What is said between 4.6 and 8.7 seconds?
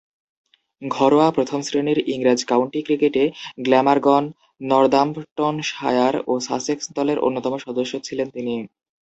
Northamptonshire ও Sussex দলের অন্যতম সদস্য ছিলেন তিনি।